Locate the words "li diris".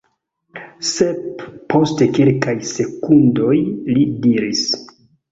3.91-4.63